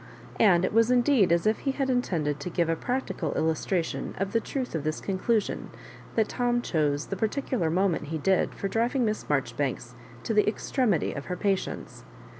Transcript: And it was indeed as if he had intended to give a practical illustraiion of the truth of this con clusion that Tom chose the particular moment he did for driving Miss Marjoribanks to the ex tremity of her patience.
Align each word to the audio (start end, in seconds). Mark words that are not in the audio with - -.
And 0.39 0.65
it 0.65 0.73
was 0.73 0.89
indeed 0.89 1.31
as 1.31 1.45
if 1.45 1.59
he 1.59 1.73
had 1.73 1.87
intended 1.87 2.39
to 2.39 2.49
give 2.49 2.69
a 2.69 2.75
practical 2.75 3.33
illustraiion 3.33 4.19
of 4.19 4.31
the 4.33 4.39
truth 4.39 4.73
of 4.73 4.83
this 4.83 4.99
con 4.99 5.19
clusion 5.19 5.67
that 6.15 6.27
Tom 6.27 6.63
chose 6.63 7.05
the 7.05 7.15
particular 7.15 7.69
moment 7.69 8.05
he 8.05 8.17
did 8.17 8.55
for 8.55 8.67
driving 8.67 9.05
Miss 9.05 9.29
Marjoribanks 9.29 9.93
to 10.23 10.33
the 10.33 10.47
ex 10.47 10.71
tremity 10.71 11.15
of 11.15 11.25
her 11.25 11.37
patience. 11.37 12.03